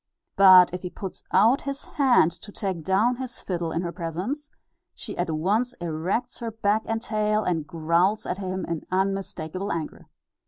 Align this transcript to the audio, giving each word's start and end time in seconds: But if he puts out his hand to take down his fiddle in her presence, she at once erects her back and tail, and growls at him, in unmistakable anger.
But 0.35 0.73
if 0.73 0.81
he 0.81 0.89
puts 0.89 1.23
out 1.31 1.61
his 1.61 1.85
hand 1.85 2.31
to 2.31 2.51
take 2.51 2.83
down 2.83 3.17
his 3.17 3.39
fiddle 3.39 3.71
in 3.71 3.83
her 3.83 3.91
presence, 3.91 4.49
she 4.95 5.15
at 5.15 5.29
once 5.29 5.73
erects 5.79 6.39
her 6.39 6.49
back 6.49 6.81
and 6.87 6.99
tail, 6.99 7.43
and 7.43 7.67
growls 7.67 8.25
at 8.25 8.39
him, 8.39 8.65
in 8.65 8.81
unmistakable 8.89 9.71
anger. 9.71 10.07